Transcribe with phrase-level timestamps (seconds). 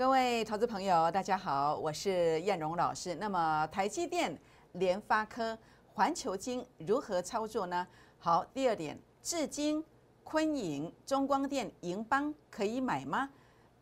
[0.00, 3.14] 各位投资朋友，大家好，我是燕荣老师。
[3.16, 4.34] 那么台积电、
[4.72, 5.56] 联发科、
[5.92, 7.86] 环球金如何操作呢？
[8.18, 9.84] 好，第二点，至今
[10.24, 13.28] 昆盈、中光电、银邦可以买吗？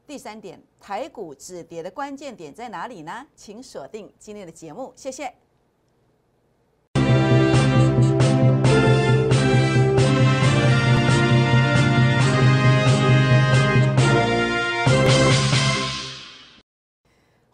[0.09, 3.25] 第三点，台股止跌的关键点在哪里呢？
[3.37, 5.33] 请锁定今天的节目，谢谢。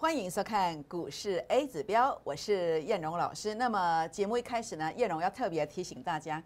[0.05, 3.55] 欢迎收看股市 A 指标，我是燕荣老师。
[3.55, 6.45] 那么节目一开始呢，燕荣要特别提醒大家，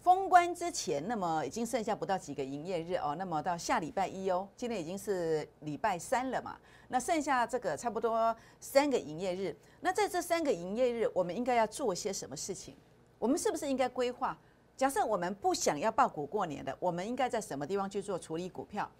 [0.00, 3.14] 封关之前，那么已经剩下不到几个营业日哦。
[3.18, 6.56] 那么到下礼拜一哦，今天已经是礼拜三了嘛，
[6.88, 9.54] 那剩下这个差不多三个营业日。
[9.80, 12.74] 那在这三个营业日，我们应该要做些什么事情？
[13.18, 14.34] 我们是不是应该规划？
[14.78, 18.90] 假设我们不想要报股过年的，我们应该在什么地方去做处理股票？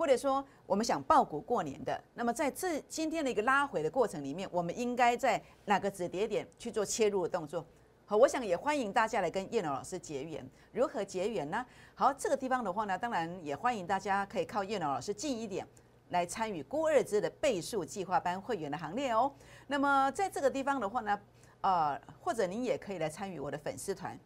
[0.00, 7.62] 或者说，我们想报股过年的，那么在这今天的一个拉回的过程里面，我们应该在哪个止跌点去做切入的动作？
[8.06, 10.42] 好，我想也欢迎大家来跟叶龙老师结缘。
[10.72, 11.66] 如何结缘呢？
[11.94, 15.68] 好，这个地方的话呢，当然也欢迎大家可以靠叶龙老师近一点
[16.08, 19.30] 来参与郭二之的倍数计划班会员的行列哦。
[19.66, 21.20] 那么在这个地方的话呢，
[21.60, 24.18] 呃，或者您也可以来参与我的粉丝团。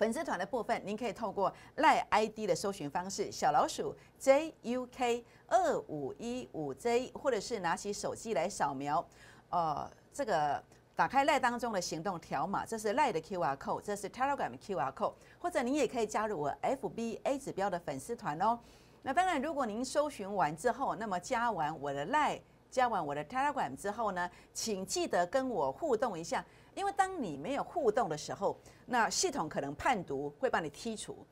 [0.00, 9.06] 粉丝团的部分，您可以透过赖 ID 的搜寻方式，小老鼠 JUK 二五一五 J，或者是拿起手机来扫描，
[9.50, 10.64] 呃，这个
[10.96, 18.58] 打开赖当中的行动条码，这是赖的 QR code，这是 Telegram QR code，或者您也可以加入我 FBA 指标的粉丝团哦。
[19.02, 22.40] 那当然，如果您搜寻完之后，那么加完我的赖，
[22.70, 26.42] 加完我的 Telegram 之后呢，请记得跟我互动一下。
[26.74, 31.26] 因为当你没有互动的时候，那系统可能判读会把你剔除。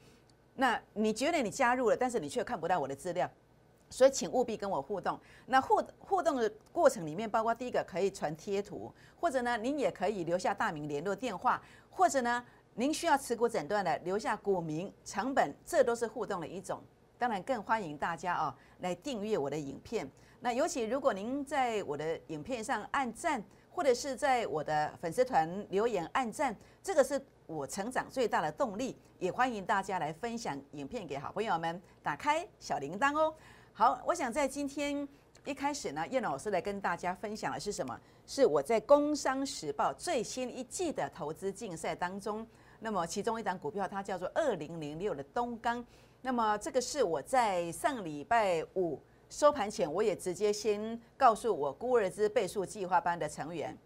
[0.55, 3.31] 那你觉得你加入了，但是你却看不到我的资料，
[3.89, 5.19] 所以请务必跟我互动。
[5.47, 16.83] 那互互动的过程里面，包括第一个可以传贴图，或者呢，您也可以留下大名、联络电话，或者呢，您需要持股诊断的留下股名、成本，这都是互动的一种。
[17.17, 20.11] 当然，更欢迎大家哦来订阅我的影片。
[20.41, 23.43] 那尤其如果您在我的影片上按赞。
[23.79, 26.53] 或者是在我的粉丝团留言、按赞，
[26.83, 28.99] 这个是我成长最大的动力。
[29.21, 33.33] 也欢迎大家来分享影片给好朋友们，打开小铃铛哦。
[33.73, 35.07] 好，我想在今天
[35.45, 37.97] 一开始呢，叶老师来跟大家分享的是什么？
[38.27, 42.45] 是我在《工商时报》最新一季的投资竞赛当中，
[42.81, 45.87] 那么其中一档股票它叫做二零零六的东钢。
[46.21, 49.01] 那么这个是我在上礼拜五。
[49.31, 53.77] 收盘前，我也直接先告诉我孤儿之倍数计划班的成员、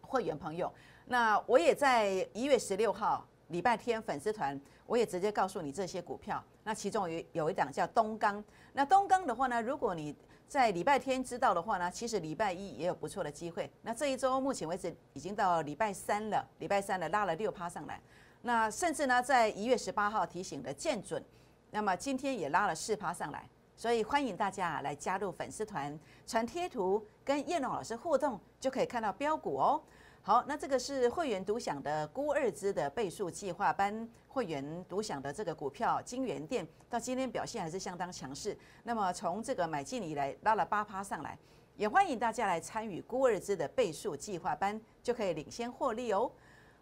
[0.00, 0.72] 会员朋友。
[1.06, 6.42] 那我也在一月十六号礼拜天粉丝团，我也直接告诉你这些股票。
[6.64, 8.42] 那其中有有一档叫东钢。
[8.72, 10.14] 那东钢的话呢，如果你
[10.46, 13.70] 在礼拜天知道的话呢，其实礼拜一也有不错的机会。
[13.82, 18.00] 那这一周目前为止已经到礼拜三了，礼拜三了拉了六趴上来。
[18.42, 21.22] 那甚至呢，在一月十八号提醒的建准，
[21.70, 23.48] 那么今天也拉了四趴上来。
[23.76, 29.82] 所以欢迎大家来加入粉丝团，传贴图跟叶龙老师互动，就可以看到标股哦。
[30.24, 38.56] 好，那这个是会员独享的孤二支的倍数计划班，会员独享的这个股票金源店，到今天表现还是相当强势。
[38.84, 41.36] 那么从这个买进以来拉了八趴上来，
[41.76, 46.30] 也欢迎大家来参与孤二支的倍数计划班，就可以领先获利哦。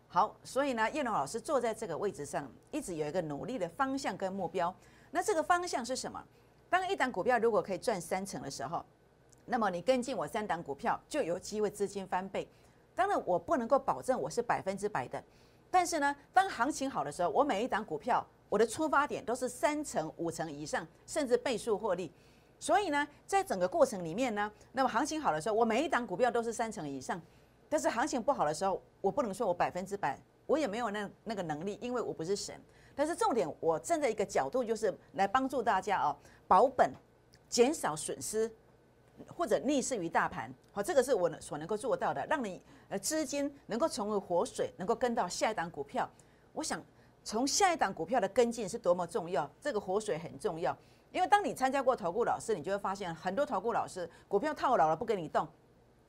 [0.06, 4.74] 好，所以呢，叶龙老师坐在这个位置上，一直有一个努力的方向跟目标。
[5.12, 6.22] 那这个方向是什么？
[6.70, 8.82] 当一档股票如果可以赚三成的时候，
[9.44, 12.48] 那么你跟进我三档股票就有机会资金翻倍。
[12.94, 15.22] 当然我不能够保证我是百分之百的，
[15.70, 22.12] 但是呢，当行情好的时候，我每一档股票我的出发点都是三成、五成以上，甚至倍数获利。
[22.58, 27.20] 所以呢，在整个过程里面呢，那么行情好的时候，我每一档股票都是三成以上。
[27.68, 32.54] 但是行情不好的时候，我不能说我百分之百，我也没有那那个能力，因为我不是神。
[32.94, 36.14] 但是重点，我站在一个角度，就是来帮助大家哦，
[36.50, 36.92] 保本、
[37.48, 38.50] 减少损失，
[39.28, 40.52] 或者逆势于大盘。
[40.72, 46.10] 好，这个是我所能够做到的，让你呃资金能够成为活水，能够跟到下一档股票。
[46.52, 46.82] 我想
[47.22, 50.76] 从下一档股票的跟进是多么重要，这个活水很重要。
[51.12, 55.46] 因为当你参加过投顾老师，你就会发现很多投顾老师股票套牢了不给你动，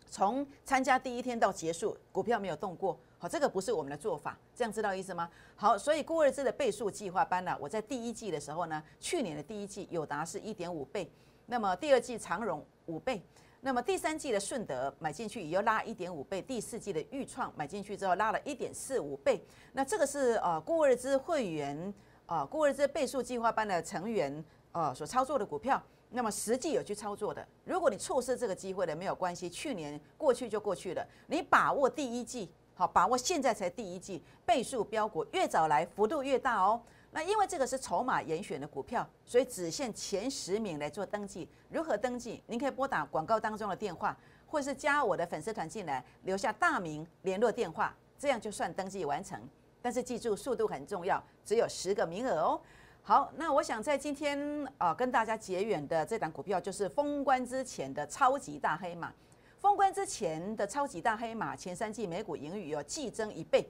[0.10, 3.00] 从参加第一天到结束，股票没有动过。
[3.22, 5.30] 好，这个不是我们的做法，这样知道意思吗？
[5.56, 11.08] 好，所以郭二芝的倍数计划班呢，我在第一季的时候呢，去年的第一季有达是一点五倍，
[11.46, 13.22] 那么第二季长荣五倍，
[13.60, 21.94] 那么第三季的顺德买进去也要拉一点五倍，第四季的豫创买进去之后拉了一点四五倍，那这个是呃郭二芝会员
[22.26, 25.80] 啊郭二芝倍数计划班的成员呃所操作的股票，
[26.10, 31.08] 那么实际有去操作的，如果你错失这个机会了，没有关系，去年过去就过去了。
[31.28, 36.82] 你把握第一季，好，把握现在才第一季，倍数标股越早来，幅度越大哦。
[37.12, 41.48] 那因为这个是筹码严选的股票，所以只限前十名来做登记。
[41.70, 42.42] 如何登记？
[42.48, 44.18] 您可以拨打广告当中的电话，
[44.48, 49.40] 或是加我的粉丝团进来，留下大名、联络电话，这样就算登记完成。
[49.80, 52.60] 但是记住，速度很重要，只有十个名额哦。
[53.04, 59.14] 好，那我想在今天啊，跟大家结缘的这档股票就是封关之前的超级大黑马。
[59.62, 63.64] 封关之前的超级大黑马，前三季每股盈余有季增一倍，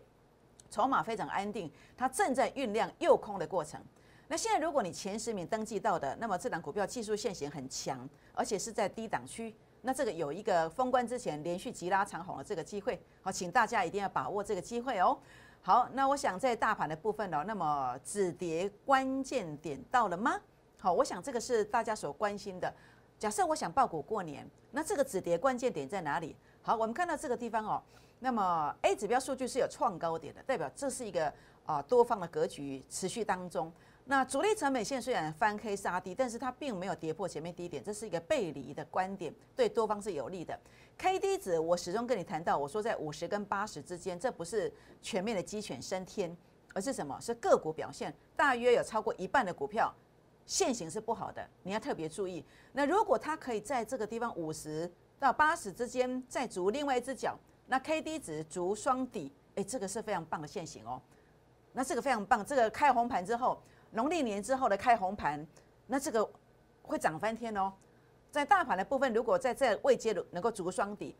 [0.69, 3.77] 筹码非常安定，它正在酝酿诱空的过程。
[4.29, 15.19] 那现在如果你前十名登记到的，那么这档股票技术线型很强，而且是在低档区，那这个有一个封关之前连续急拉长红的这个机会，好，请大家一定要把握这个机会哦。
[15.61, 20.39] 好，那我想在大盘的部分呢，那么止跌关键点到了吗？
[20.79, 22.73] 好，我想这个是大家所关心的。
[23.21, 26.35] 假设我想报股过年，那这个止跌关键点在哪里？
[26.63, 27.79] 好，我们看到这个地方哦，
[28.17, 31.31] 那么 A 指标数据是有创高点的，代表这是一个
[31.63, 33.71] 啊多方的格局持续当中。
[34.05, 40.59] 那主力成本线虽然翻 K 杀低，但是它并没有跌破前面低点，这是一个背离的观点，对多方是有利的。
[40.97, 46.35] K D 值我始终跟你谈到，我说在五十跟八十之间，这不是全面的鸡犬升天，
[46.73, 47.15] 而是什么？
[47.21, 49.93] 是个股表现，大约有超过一半的股票
[50.51, 52.43] 现形是不好的，你要特别注意。
[52.73, 61.01] 那如果它可以在这个地方五十到八十之间再逐另外一只脚，那 K D 值逐双底，哎，这个是非常棒的现形哦。
[61.71, 63.61] 那这个非常棒，这个开红盘之后。
[63.93, 65.45] 农历年之后的开红盘，
[65.87, 66.29] 那这个
[66.81, 67.73] 会涨翻天哦。
[68.29, 71.13] 在大盘的部分，如果在这未接能够逐双底，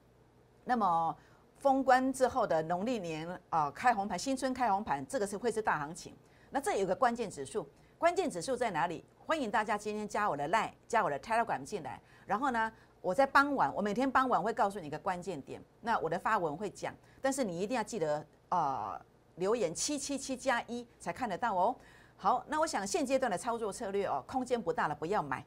[0.64, 1.14] 那么
[1.58, 6.14] 封关之后的农历年啊开红盘，新春开红盘，这个是会是大行情。
[6.54, 7.66] 那这有个关键指数，
[7.98, 9.06] 关键指数在哪里？
[9.26, 12.00] 欢迎大家今天加我的 Line，加我的 Telegram 进来。
[12.26, 15.64] 然后呢，我在傍晚，我每天傍晚会告诉你一个关键点。
[15.80, 19.02] 那我的发文会讲，但是你一定要记得啊，
[19.36, 21.74] 留言七七七加一才看得到哦。
[22.18, 25.40] 好，那我想现阶段的操作策略哦，空间不大了，不要买；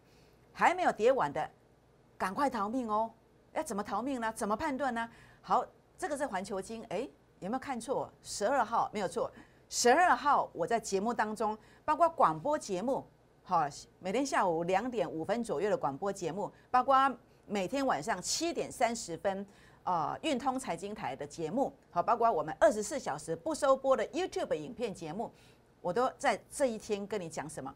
[0.55, 1.49] 还没有跌完的，
[2.17, 3.11] 赶快逃命哦！
[3.53, 4.33] 要怎么逃命呢？
[4.35, 5.07] 怎么判断呢？
[5.43, 5.65] 好，
[5.99, 7.07] 这个是环球金，哎，
[7.41, 8.11] 有没有看错？
[8.23, 9.31] 十二号没有错，
[9.77, 13.05] 十二号我在节目当中，包括广播节目，
[13.43, 13.67] 好，
[13.99, 17.13] 每天下午两点五分左右的广播节目，包括
[17.45, 19.45] 每天晚上七点三十分，
[19.83, 25.29] 呃，运通财经台的节目，好，包括我们二十四小时不收播的 YouTube 影片节目。
[25.81, 27.75] 我都在这一天跟你讲什么？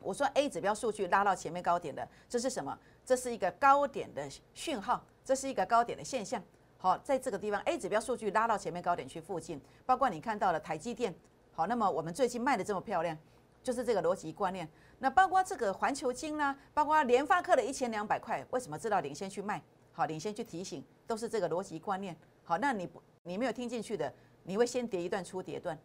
[0.00, 2.76] 我说 A 指标数据拉到前面高点的，这是什么？
[3.06, 6.42] 这是一个高点的讯号，这是一个高点的现象。
[6.80, 11.12] 好，在这个地方 A 指标数据拉到前面高点区附近，包括你看到了台积电。
[11.52, 13.18] 好，那么我们最近卖的这么漂亮，
[13.64, 14.66] 就是这个逻辑观念。
[15.00, 19.60] 那包括这个环球金呢，包括联发科的一千两百块，为什么知道领先去卖？
[19.92, 22.16] 好，领先去提醒，都是这个逻辑观念。
[22.44, 24.14] 好，那你不你没有听进去的，
[24.44, 25.76] 你会先跌一段出跌段。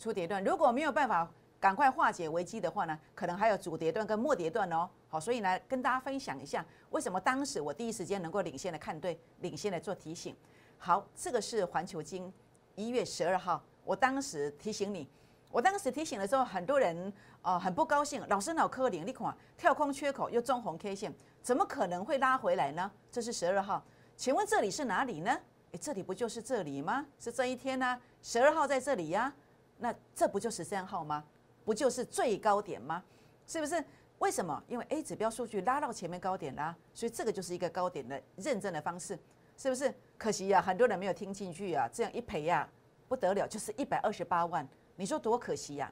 [0.00, 1.30] 出跌段，如果没有办法
[1.60, 4.90] 赶快化解危机的话呢，可能还有主跌段跟末跌段哦。
[5.10, 10.36] 好，所以呢，跟大家分享一下，为什么当时我第一时间能够领先的看对，领先的做提醒。
[10.78, 12.32] 好，这个是环球金
[12.76, 15.08] 一月十二号，我当时提醒你，
[15.50, 17.12] 我当时提醒的时候，很多人
[17.42, 22.88] 呃很不高兴，老师脑壳灵，你看跳空缺口又中红 K 线，怎么可能会拉回来呢？
[23.10, 23.84] 这是十二号，
[24.16, 25.36] 请问这里是哪里呢？
[25.72, 27.04] 诶，这里不就是这里吗？
[27.18, 28.00] 是这一天呢？
[28.22, 29.32] 十二号在这里呀。
[29.78, 31.24] 那这不就十三号吗？
[31.64, 33.02] 不就是最高点吗？
[33.46, 33.84] 是不是？
[34.20, 34.62] 为什么？
[34.68, 39.18] 因为 A 指标数据拉到前面高点啦，所以这个就是一个高点的认证的方式，
[39.56, 39.92] 是不是？
[40.18, 42.68] 可惜呀，很多人没有听进去啊，这样一赔呀，
[43.08, 45.90] 不得了，就是一百二十八万，你说多可惜呀！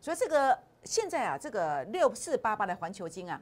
[0.00, 3.38] 所以这个现在啊，这个六四八八的环球金啊，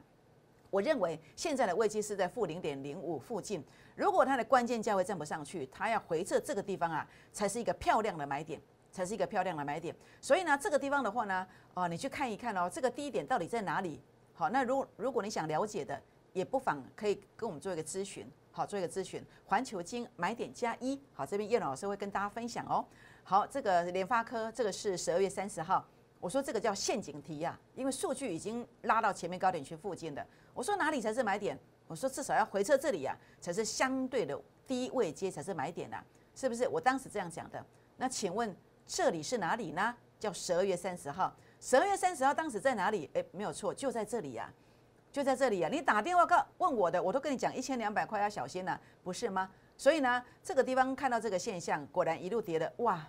[0.69, 3.63] 我认为现在的位置是在负零点零五附近，
[3.95, 8.61] 如果它的关键价位站不上去，它要回撤这个地方啊，才是一个漂亮的买点。
[8.91, 13.99] 才是一个漂亮的买点，所以呢，这个地方的话呢，哦，你去看一看哦，这个低点到底在哪里？
[14.37, 15.99] 好，那如如果你想了解的，
[16.33, 19.23] 也不妨可以跟我们做一个咨询，好，做一个咨询。
[19.45, 22.85] 环球金买点加一，好，这边叶老师会跟大家分享哦。
[23.23, 25.87] 好，这个联发科，这个是十二月三十号，
[26.19, 31.57] 我说这个叫陷阱题呀，因为数据已经拉到前面高点区附近的，我说哪里才是买点？
[31.87, 34.37] 我说至少要回撤这里呀，才是相对的
[34.67, 36.03] 低位接才是买点呐，
[36.35, 36.67] 是不是？
[36.67, 37.65] 我当时这样讲的。
[37.95, 38.53] 那请问？
[38.87, 39.95] 这里是哪里呢？
[40.19, 41.35] 叫十二月三十号。
[41.59, 43.09] 十二月三十号当时在哪里？
[43.13, 44.51] 诶，没有错，就在这里呀，
[45.11, 45.69] 就在这里呀。
[45.71, 49.49] 你打电话告问我的，我都跟你讲一千两百块要小心了，不是吗？
[49.77, 53.05] 所以呢，这个地方看到这个现象，果然一路跌的，哇，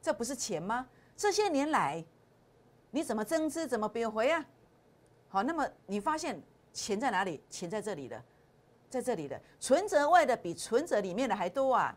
[0.00, 0.88] 这不是钱吗？
[1.16, 2.04] 这些年来，
[2.90, 4.44] 你怎么增资怎么贬回啊？
[5.28, 6.40] 好，那么你发现
[6.72, 7.42] 钱在哪里？
[7.50, 8.22] 钱在这里的，
[8.88, 11.94] 在这里的，存折外的比存折里面的还多啊！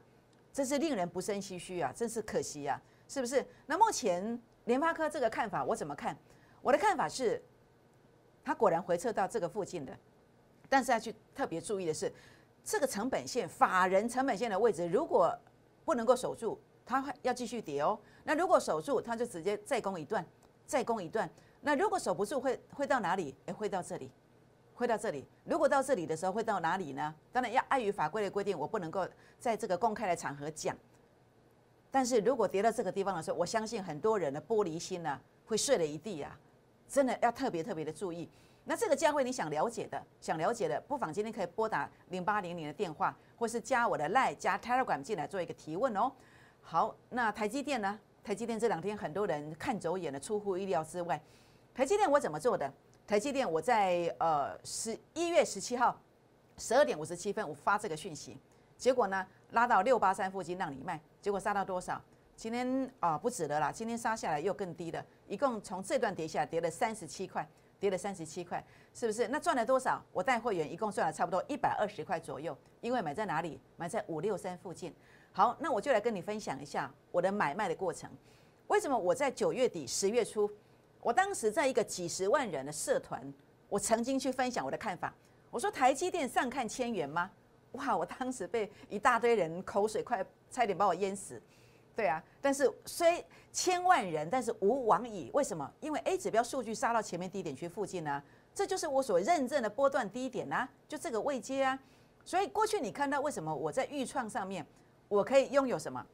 [0.51, 1.93] 真是令人不胜唏嘘啊！
[1.95, 3.45] 真是可惜啊，是不是？
[3.65, 4.37] 那目前
[4.71, 6.17] 联发科这个看法，我怎么看？
[6.61, 7.43] 我的看法是，
[8.41, 9.93] 它果然回撤到这个附近的，
[10.69, 12.09] 但是要去特别注意的是，
[12.63, 15.37] 这个成本线、法人成本线的位置，如果
[15.83, 17.99] 不能够守住，它要继续跌哦。
[18.23, 20.25] 那如果守住，它就直接再攻一段，
[20.65, 21.29] 再攻一段。
[21.59, 23.35] 那如果守不住，会会到哪里？
[23.47, 24.09] 哎，会到这里，
[24.73, 25.27] 会到这里。
[25.43, 27.13] 如果到这里的时候，会到哪里呢？
[27.33, 29.05] 当然要碍于法规的规定，我不能够
[29.37, 30.73] 在这个公开的场合讲。
[31.91, 36.39] 但是如果跌到这个地方的时候，我相信很多人的玻璃心呢，会碎了一地啊。
[36.87, 38.27] 真的要特别特别的注意。
[38.65, 46.11] 那这个价位你想了解的，想了解的，不妨今天可以拨打零八零零的电话，或是加我的 Line 加 Telegram 进来做一个提问哦。
[46.61, 47.99] 好，那台积电呢？
[48.23, 51.19] 台积电这两天很多人看走眼了，出乎意料之外。
[51.73, 52.71] 台积电我怎么做的？
[53.07, 55.99] 台积电我在呃十一月十七号
[56.57, 58.37] 十二点五十七分我发这个讯息，
[58.81, 62.01] 结果呢拉到六八三附近让你卖，结果杀到多少？
[62.35, 67.47] 今天啊不止了啦，今天杀下来又更低了，一共从这段跌下来跌了三十七块，
[67.79, 69.27] 跌了三十七块，是不是？
[69.27, 70.03] 那赚了多少？
[70.11, 73.61] 我带会员一共赚了差不多一百二十块左右，因为买在哪里？
[73.77, 74.91] 买在五六三附近。
[75.31, 78.09] 好，那我就来跟你分享一下我的买卖的过程。
[78.65, 80.49] 为什么我在九月底十月初？
[81.01, 83.31] 我当时在一个几十万人的社团，
[83.69, 85.13] 我曾经去分享我的看法。
[85.51, 87.29] 我说台积电上看千元吗？
[87.73, 87.95] 哇！
[87.95, 91.41] 我当时被一大堆人口水快差点把我淹死。
[91.95, 95.29] 对啊，但是虽千万人，但是无往矣。
[95.33, 95.69] 为什么？
[95.79, 98.23] 因为 A 指标数据杀到前面低点区附近呢，
[98.55, 101.77] 这就是我所认证的波段低点呐，就这个位阶啊。
[102.23, 104.65] 所以过去你看到为什么我在预创上面，
[105.09, 106.05] 我可以拥有什么？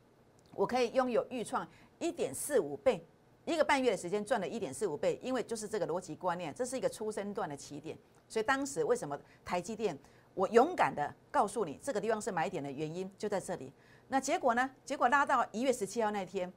[0.55, 1.67] 我可以拥有预创
[1.99, 3.05] 一点四五倍。
[3.45, 7.97] 一个半月的时间赚了一点四五倍，因为就是这个逻辑观念，这是一个出生段的起点，
[8.27, 9.97] 所以当时为什么台积电，
[10.37, 13.73] 我勇敢的告诉你这个地方是买点的原因就在这里。
[14.07, 14.69] 那结果呢？
[14.85, 16.51] 结果拉到一月十七号那天，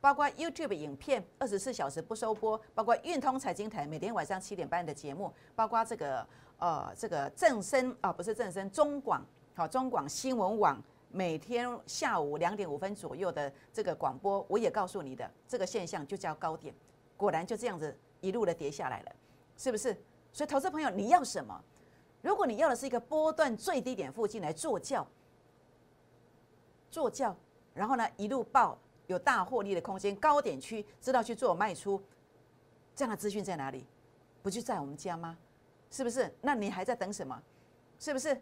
[0.00, 6.26] 包括 YouTube 影片二十四小时不收播，包括运通财经台每天晚上七点半的节目，包括这个
[6.58, 9.24] 呃这个正声啊不是正声中广
[9.54, 10.82] 好中广新闻网。
[11.14, 16.74] 每天下午两点五分左右的这个广播，我也告诉你的这个现象就叫高点，
[17.16, 19.12] 果然就这样子一路的跌下来了，
[19.56, 19.96] 是不是？
[20.32, 21.62] 所以投资朋友你要什么？
[22.22, 25.06] 如果你要的是一个波段最低点附近来做轿，
[26.90, 27.36] 做轿，
[27.74, 32.00] 然后呢一路报有大获利的空间，高点区知道去做卖出，
[32.94, 33.86] 这样的资讯在哪里？
[34.42, 35.36] 不就在我们家吗？
[35.90, 36.32] 是不是？
[36.40, 37.42] 那你还在等什么？
[37.98, 38.40] 是不是？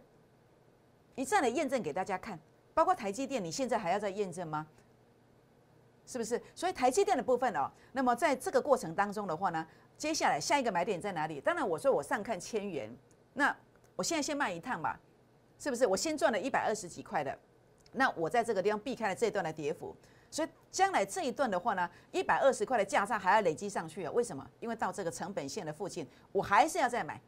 [1.17, 2.39] 一再来验证给大家看。
[2.73, 4.67] 包括台积电，你现在还要再验证吗？
[6.07, 6.41] 是不是？
[6.55, 9.67] 所以台积电的部分哦，那么在这个过程当中的话呢，
[9.99, 11.41] 接下来下一个买点在哪里？
[11.41, 12.91] 当然我说我上看千元，
[13.35, 13.55] 那
[14.00, 14.99] 我现在先卖一趟吧，
[15.59, 15.87] 是不是？
[15.87, 17.38] 我先赚了一百二十几块的，
[17.92, 19.95] 那我在这个地方避开了这一段的跌幅，
[20.30, 24.12] 所以将来这一段的话呢，一百二十块的价差还要累积上去啊？
[24.12, 24.42] 为什么？
[24.59, 27.21] 因为到这个成本线的附近，我还是要再买，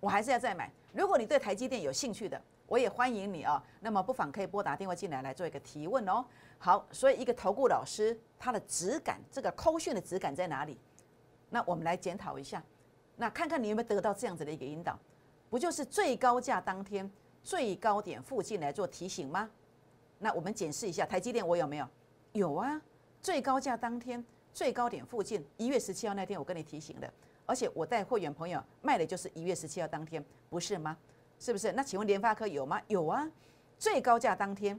[0.00, 0.68] 我还是要再买。
[0.92, 6.24] 如果你对台积电有兴趣的，我也欢迎你啊，那么不妨可以拨打电话进来来做一个提问哦。
[6.58, 10.80] 好，所以一个投顾老师他的质感，这个抠讯的质感在哪里？
[11.48, 12.60] 那我们来检讨一下，
[13.14, 14.98] 那看看你有没有得到这样子的一个引导，
[15.50, 17.10] 不就是最高价当天
[17.42, 19.48] 最高点附近来做提醒吗？
[20.18, 21.88] 那我们检视一下台积电，我有没有？
[22.32, 22.80] 有啊，
[23.22, 27.12] 最高价当天最高点附近，一月十七号那天我跟你提醒的，
[27.46, 30.96] 而且我带会员朋友卖的就是一月十七号当天，不是吗？
[31.38, 31.72] 是不是？
[31.72, 32.82] 那请问联发科有吗？
[32.88, 33.30] 有啊，
[33.78, 34.78] 最高价当天，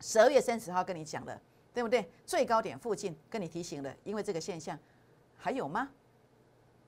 [0.00, 1.40] 十二月三十号跟你讲了，
[1.74, 2.10] 对不对？
[2.24, 4.78] 最高点附近跟你提醒了，因为这个现象，
[5.36, 5.88] 还有吗？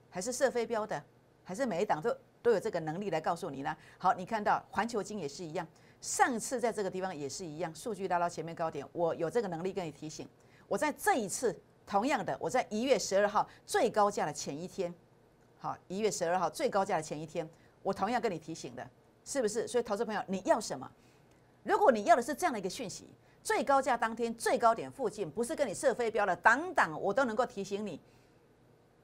[0.08, 1.02] 还是射飞镖的？
[1.44, 3.76] 还是每一档都都有这个能力来告诉你呢？
[3.98, 5.66] 好，你看到环球金也是一样，
[6.00, 10.28] 上次在这个地方也是一样，数据拉到前面高点，我有这个能力跟你提醒。
[10.68, 11.56] 我在这一次
[11.86, 14.92] 同样的，我在一月十二号最高价的前一天，
[15.58, 17.48] 好，一月十二号最高价的前一天，
[17.82, 18.86] 我同样跟你提醒的。
[19.24, 19.68] 是不是？
[19.68, 20.90] 所以，投资朋友，你要什么？
[21.62, 23.06] 如果你要的是这样的一个讯息，
[23.40, 28.00] 最高价当天最高点附近，不是跟你射飞镖了，挡挡我都能够提醒你。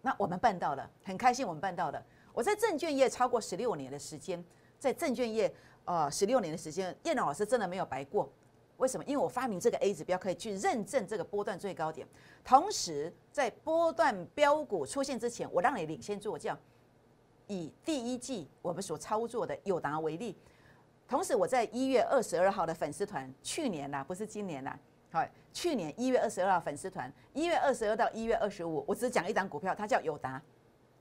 [0.03, 2.05] 那我们办到了，很开心，我们办到了。
[2.33, 4.43] 我在证券业超过十六年的时间，
[4.79, 5.53] 在证券业
[5.85, 8.31] 呃十六年的时间，叶老师真的没有白过。
[8.77, 9.03] 为什么？
[9.07, 12.07] 因为我发明这个 A 指标，可以去认证这个波段最高点，
[12.45, 16.57] 同时在波段标股出现之前，我让你领先做教。
[17.49, 20.37] 以第一季我们所操作的友达为例，
[21.09, 24.79] 同时我在一月二十二号的粉丝团，去年呐不是今年呐，
[25.11, 30.41] 好，去年一月二十二号粉丝团，一月二十二到一月二十五，我只讲一张股票，它叫友达，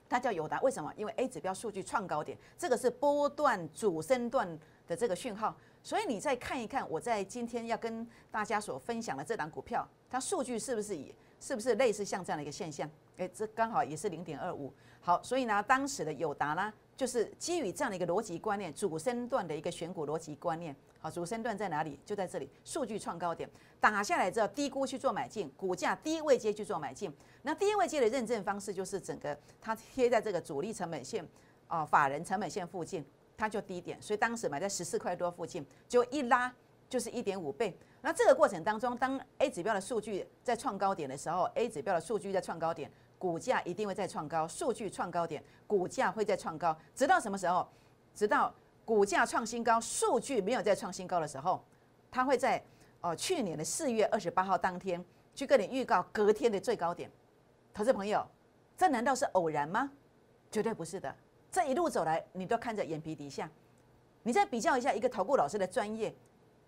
[0.10, 0.92] 它叫友达，为什么？
[0.96, 4.48] 因为 A 指标数据创高点，这个是波段主升段
[4.88, 12.90] 的这个讯号，所以你再看一看，我在今天要跟大家所分享的这档股票，它数据是不是也是不是类似像这样的一个现象？
[13.18, 14.74] 诶，这刚好也是零点二五。
[15.00, 20.76] 好，所以呢，当时的友达呢，就是基于这样的一个逻辑观念，主升段的一个选股逻辑观念。
[21.00, 22.00] 好，主升段在哪里？
[22.04, 23.48] 就在这里，数据创高点
[23.80, 27.14] 打下来之后，低估去做买进，股价低位接去做买进。
[27.44, 31.26] 那低位接的认证方式就是整个它贴在这个主力成本线
[31.68, 33.06] 啊，法人成本线附近，
[33.38, 34.02] 它就低点。
[34.02, 36.52] 所以当时买在十四块多附近，就一拉
[36.90, 37.78] 就是一点五倍。
[38.02, 47.68] 那这个过程当中，当 A 指标的数据在创高点的时候，A 指标的数据在创高点，股价一定会再创高，数据创高点，股价会再创高，直到什么时候？
[48.14, 48.54] 直到。
[48.86, 51.62] 股价创新高，数据没有再创新高的时候，
[52.10, 52.64] 它会在
[53.02, 55.04] 哦去年的四月二十八号当天
[55.36, 57.12] 去跟你预告隔天的最高点。
[57.74, 58.26] 投资朋友，
[58.78, 59.92] 这难道是偶然吗？
[60.50, 61.14] 绝对不是的。
[61.52, 63.52] 这一路走来，你都看着眼皮底下，
[64.24, 66.16] 你再比较一下一个投顾老师的专业，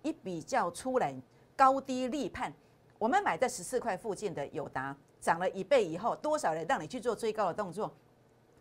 [0.02, 1.16] 一比较出来
[1.56, 2.54] 高低立判。
[3.00, 7.90] 我们买在十四块附近的友达涨了一倍以后，多少人让你去做追高的动作？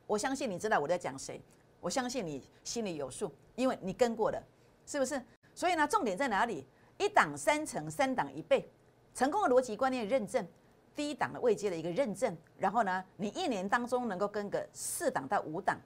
[0.06, 1.42] 我相信你知道我在讲谁。
[1.80, 4.42] 我相信你心里有数，因为你跟过的，
[4.86, 5.20] 是不是？
[5.54, 6.66] 所以呢，重点在哪里？
[6.98, 8.68] 一档三成，三档一倍，
[9.14, 10.46] 成功的逻辑观念认证，
[10.94, 15.78] 第一档的未接的一个认证，然后呢，你一年当中能够跟个四档到五档，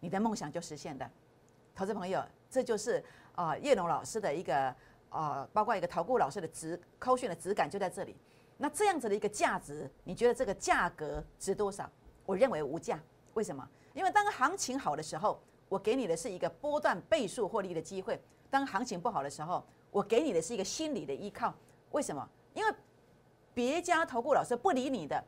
[0.00, 1.10] 你的梦想就实现的。
[1.74, 3.02] 投资朋友，这就是
[3.34, 4.74] 啊叶龙老师的一个
[5.10, 8.16] 啊，包括一个投顾老师的质扣讯的质感就在这里。
[8.56, 11.90] 那这样子的一个价值，你觉得这个价格值多少？
[12.26, 13.00] 我认为无价。
[13.34, 13.66] 为什么？
[13.94, 18.16] 因为当行情好的时候，我给你的是一个波段倍数获利的机会；
[18.50, 21.54] 当行情不好的时候，我给你的是一个心理的依靠。
[21.92, 22.28] 为什么？
[22.54, 22.74] 因为
[23.54, 25.22] 别家投顾老师不理你的，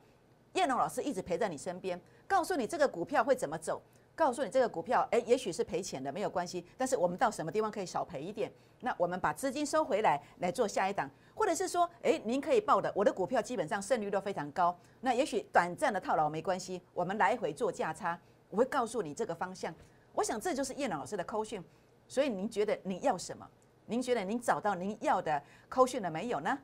[0.55, 3.81] 叶龙老师一直陪在你身边，告诉你这个股票会怎么走，
[4.21, 6.63] 告诉你这个股票，哎，也许是赔钱的，没有关系。
[6.77, 8.53] 但是我们到什么地方可以少赔一点？
[8.81, 14.79] 那我们把资金收回来，来做下一档，或者是说，哎，您可以报的，我的股票基本上胜率都非常高。
[15.01, 18.21] 那也许短暂的套牢没关系，我们来回做价差。
[18.51, 19.75] 我会告诉你这个方向，
[20.13, 21.65] 我想这就是叶老师的扣讯，
[22.07, 23.49] 所以您觉得您要什么？
[23.87, 26.59] 您觉得您找到您要的扣讯了没有呢？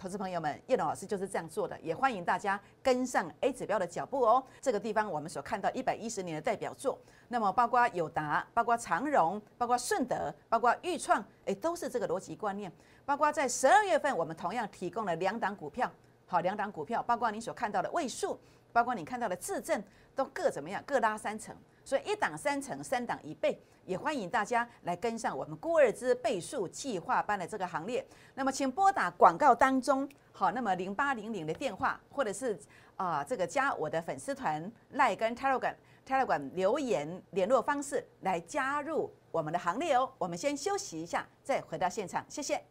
[0.00, 4.40] 投资朋友们，叶龙老师就是这样做的，也欢迎大家跟上 A 指标的脚步哦。
[4.60, 12.72] 这个地方我们所看到一百一十年的代表作，那么包括友达、包括长荣、包括顺德、包括裕创，诶，都是这个逻辑观念。
[13.04, 15.90] 包括在十二月份，我们同样提供了两档股票，
[16.26, 18.38] 好，两档股票，包括你所看到的位数。
[18.78, 19.82] 包括你看到的自证
[20.14, 20.80] 都各怎么样？
[20.86, 21.52] 各拉三成，
[21.84, 28.06] 所以一档三成，三档一倍，也欢迎大家来跟上我们郭二之倍数计划班的这个行列。
[28.36, 32.56] 那么，请拨打广告当中好，那么零八零零的电话，或者是
[32.94, 35.74] 啊这个加我的粉丝团赖跟 Telegram
[36.06, 40.08] Telegram 留言联络方式来加入我们的行列哦。
[40.18, 42.62] 我们先休息一下，再回到现场，谢谢。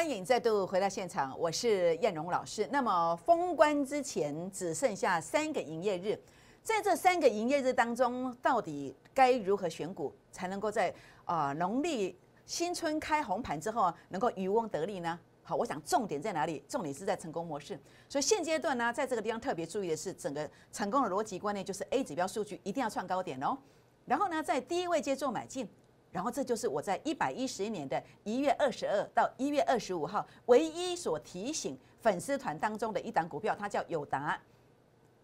[0.00, 2.66] 欢迎再度回到现场，我是燕荣老师。
[2.72, 6.18] 那么封关之前只剩下三个营业日，
[6.62, 10.90] 在这三个营业日当中，到底该如何选股才能够在
[11.26, 15.20] 啊农历新春开红盘之后能够渔翁得利呢？
[15.42, 16.64] 好，我想重点在哪里？
[16.66, 17.78] 重点是在成功模式。
[18.08, 23.58] 所以现阶段呢，在这个地方特别注意的是，整个成功的逻辑观念就是 A 指标数据一定要创高点哦。
[24.06, 25.68] 然后呢，在低位接做买进。
[26.12, 34.38] 然后这就是我在一百一十一年的一月二十二到一月二十五号唯一所提醒粉丝团当中的一档股票，它叫友达。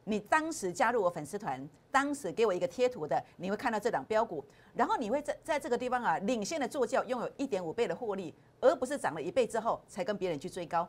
[0.05, 10.88] 你当时加入我粉丝团，当时给我一个贴图的，你会看到这档标股，然后你会在在这个地方啊领先的坐轿，拥有一点五倍的获利，而不是涨了一倍之后才跟别人去追高。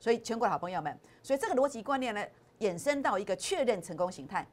[0.00, 2.26] 所以全国的好朋友们，所以这个逻辑观念呢，
[2.60, 4.46] 衍生到一个确认成功形态。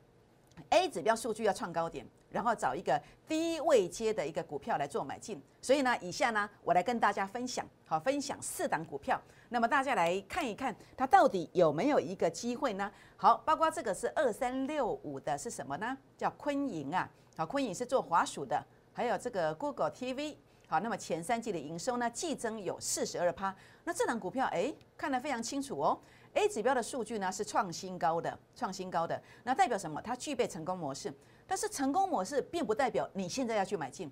[0.69, 5.41] A 指标数据要创高点，然后找一个低位接的一个股票来做买进。
[5.61, 9.21] 所以呢，以下呢，我来跟大家分享，好，分享四档股票。
[9.49, 12.89] 那么大家来看一看，它到底有没有一个机会呢？
[13.17, 15.97] 好，包括这个是二三六五的，是什么呢？
[16.17, 17.09] 叫昆盈啊。
[17.35, 20.35] 好，昆盈是做华数的，还有这个 Google TV。
[20.67, 23.53] 好，那么前三季的营收呢，季增有四十二趴。
[23.83, 25.99] 那这档股票，哎，看得非常清楚哦。
[26.33, 30.01] A 指标的数据呢是创新高的，创新高的，那代表什么？
[30.01, 31.13] 它具备成功模式。
[31.45, 34.09] 但是成功模式并不代表你现在要去买进，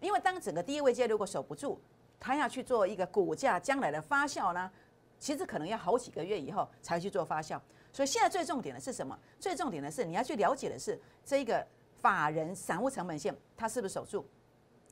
[0.00, 1.80] 因为当整个第一位阶如果守不住，
[2.20, 4.70] 它要去做一个股价将来的发酵呢，
[5.18, 7.58] 其实可能要好几个月以后才去做发酵。
[7.90, 9.18] 所以现在最重点的是什么？
[9.40, 11.66] 最重点的是你要去了解的是这一个
[12.02, 14.26] 法人散户成本线它是不是守住？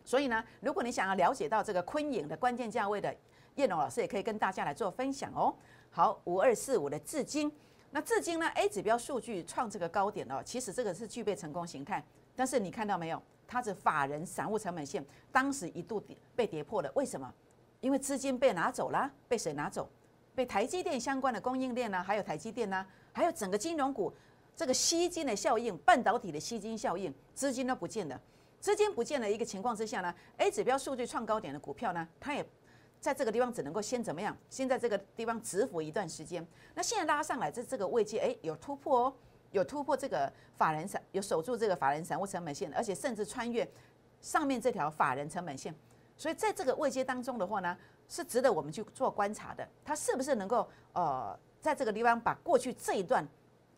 [0.03, 3.14] 所以呢，如果你想要了解到这个昆影的关键价位的，
[3.61, 5.55] 叶龙老师也可以跟大家来做分享哦。
[5.90, 7.53] 好，五二四五的至今，
[7.90, 12.03] 那至今呢 A 指标数据创这个高点哦，其实这个是具备成功形态，
[12.35, 13.23] 但是你看到没有？
[13.46, 16.01] 它是法人散户成本线，当时一度
[16.37, 17.33] 被跌破了，为什么？
[17.81, 19.90] 因为资金被拿走了，被谁拿走？
[20.35, 22.01] 被台积电相关的供应链呢？
[22.03, 22.87] 还有台积电呢？
[23.12, 24.12] 还有整个金融股
[24.55, 28.20] 这个吸金的效应，半导体的吸金效应，资金都不见了。
[28.61, 32.46] 资金不见的一个情况之下呢，A 指标数据创高点的股票呢，它也
[33.00, 34.36] 在这个地方只能够先怎么样？
[34.48, 36.46] 先在这个地方止幅一段时间。
[36.74, 39.14] 那现在拉上来，在这个位阶，哎，有突破哦。
[39.52, 43.68] 有突破这个法人散，有守住这个法人散户成本线，而且甚至穿越
[44.20, 45.74] 上面这条法人成本线，
[46.16, 47.76] 所以在这个位阶当中的话呢，
[48.08, 49.68] 是值得我们去做观察的。
[49.84, 53.26] 它是不是能够呃，在这个地方把过去这一段，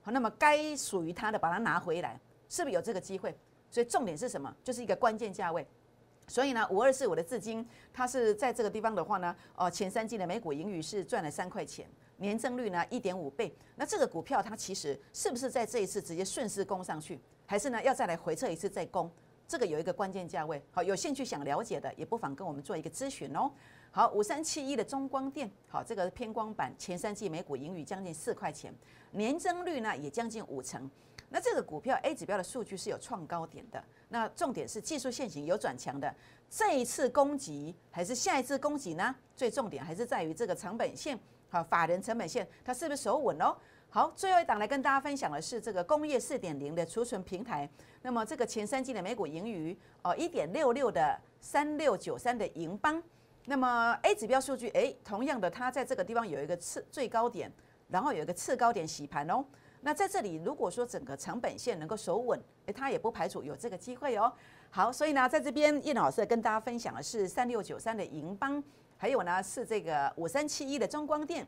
[0.04, 3.34] 那么该属于它的把它拿回来，是不是有这个机会？
[3.70, 4.54] 所以重点是什么？
[4.62, 5.66] 就是一个关键价位。
[6.26, 11.86] 所以呢，五二四五的资金，它是在这个地方的话呢，哦，前三季的每股盈余是赚了三块钱。
[12.18, 19.10] 年增率呢一点五倍，那这个股票它其实是不是在这一次直接顺势攻上去，还是呢要再来回撤一次再攻？
[19.48, 23.50] 这个有一个关键价位，好，有兴趣想了解的也不妨跟我们做一个咨询哦。
[23.90, 28.72] 好，五三七一的中光电，好，这个偏光板前三季每股盈余将近四块钱，
[29.10, 30.88] 年增率呢也将近五成。
[31.32, 36.14] 那这个股票 A 指标的数据是有创高点的，那重点是技术线型有转强的，
[36.50, 39.14] 这一次攻击还是下一次攻击呢？
[39.34, 41.18] 最重点还是在于这个成本线。
[41.48, 43.56] 好，法人成本线它是不是守稳哦？
[43.88, 47.68] 好，最后一档来跟大家分享的是这个工业四点零的储存平台。
[48.02, 53.02] 那么这个前三季的每股盈余哦，一点六六的三六九三的银邦。
[53.46, 57.50] 那么 A 指标数据，哎，同样的，它在这个地方有一个次最高点，
[57.88, 59.44] 然后有一个次高点洗盘哦。
[59.84, 64.32] 那在这里，如果说整个成本线能够守稳，哎，它也不排除有这个机会哦。
[64.70, 68.62] 好，所以呢，在这边叶老师跟大家分享的是三六九三的银邦。
[68.96, 71.44] 还有呢，是这个五三七一的中光电，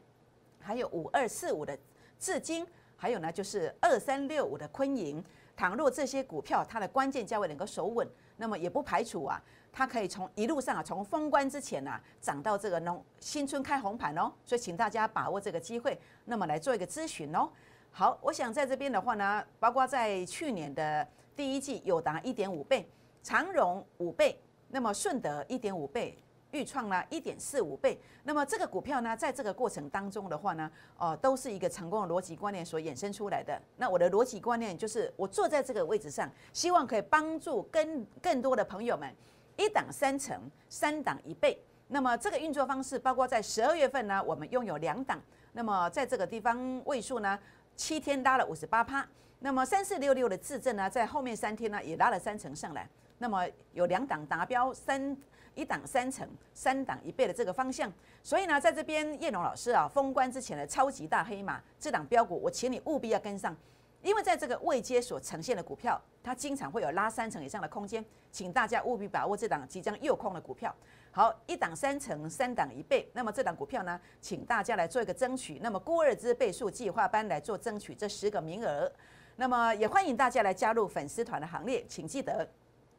[0.58, 1.78] 还有五二四五的
[2.18, 2.66] 至今，
[2.96, 5.24] 还有呢就是二三六五的昆银。
[5.56, 9.40] 倘若这些股票它的关键价位能够守稳，那么也不排除啊，
[9.72, 14.32] 它可以从一路上啊，从封关之前啊，涨到这个农新春开红盘哦。
[14.44, 17.48] 所以请大家把握这个机会，那么来做一个咨询哦。
[17.96, 22.84] 好，我想在这边的话呢，包括在去年的第一季有达一点五倍，
[23.22, 26.18] 长荣五倍，那么顺德一点五倍。
[26.50, 33.60] 裕创呢一点四五倍，那么这个股票呢，在这个过程当中的话呢，哦，都是一个成功的逻辑观念所衍生出来的。
[33.76, 39.12] 那我的逻辑观念就是，我坐在这个位置上，希望可以帮助更更多的朋友们，
[39.56, 41.60] 一档三成，三档一倍。
[41.86, 45.20] 那么这个运作方式，包括在十二月份呢，我们拥有两档，
[45.52, 47.36] 那么在这个地方位数呢，
[47.76, 49.06] 七天拉了五十八趴，
[49.40, 55.16] 那么三四六六的自证呢，在后面三天呢，也拉了三成上来，那么有两档达标三。
[55.56, 57.88] 一档三成，三档一倍的这个方向，
[58.24, 63.56] 所以呢，在这边叶龙老师啊，封关之前的超级大黑马这档标股，我请你务必要跟上，
[64.04, 70.72] 因为在这个未接所呈现的股票，它经常会有拉三成以上的空间，请大家务必把握这档即将诱空的股票。
[71.10, 78.92] 好，一档三成，三档一倍，那么这档股票呢，请大家来做一个争取，那么郭二之倍数计划班来做争取这十个名额，
[79.36, 82.46] 那么也欢迎大家来加入粉丝团的行列，请记得。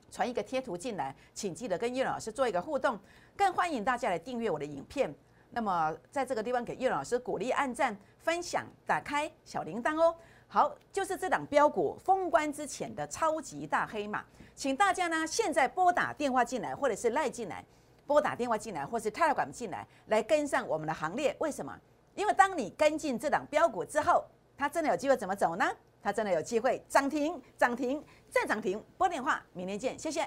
[0.09, 2.97] 传一个贴图进来，请记得跟叶老师做一个互动，
[3.35, 5.13] 更欢迎大家来订阅我的影片。
[5.51, 10.15] 那么在这个地方给叶老师鼓励、按赞、分享、打开小铃铛哦。
[10.55, 14.23] 好，就是这档标股封关之前的超级大黑马，
[14.55, 17.61] 请大家呢现在拨打电话进来，或者是赖进来，
[18.07, 21.35] 拨打电话进来，或是 Telegram 进来，来跟上我们的行列。
[21.39, 21.77] 为什么？
[22.15, 24.23] 因为当你跟进这档标股之后，
[24.57, 25.69] 它真的有机会怎么走呢？
[26.01, 28.01] 它真的有机会涨停，涨停。
[28.29, 30.25] 再涨停，拨电话，明天见，谢谢。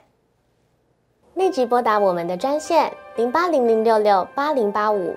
[1.37, 5.17] 立即拨打我们的专线零八零零六六八零八五